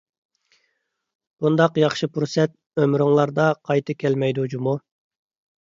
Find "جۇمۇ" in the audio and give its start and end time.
4.57-4.79